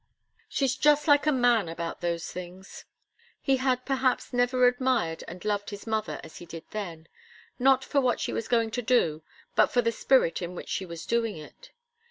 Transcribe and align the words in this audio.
"She's 0.49 0.75
just 0.75 1.07
like 1.07 1.27
a 1.27 1.31
man 1.31 1.69
about 1.69 2.01
those 2.01 2.31
things." 2.31 2.85
He 3.39 3.57
had 3.57 3.85
perhaps 3.85 4.33
never 4.33 4.65
admired 4.65 5.23
and 5.27 5.45
loved 5.45 5.69
his 5.69 5.85
mother 5.85 6.19
as 6.23 6.37
he 6.39 6.47
did 6.47 6.63
then; 6.71 7.07
not 7.59 7.83
for 7.83 8.01
what 8.01 8.19
she 8.19 8.33
was 8.33 8.47
going 8.47 8.71
to 8.71 8.81
do, 8.81 9.21
but 9.53 9.67
for 9.67 9.83
the 9.83 9.91
spirit 9.91 10.41
in 10.41 10.55
which 10.55 10.69
she 10.69 10.87
was 10.87 11.05
doing 11.05 11.37
it. 11.37 11.69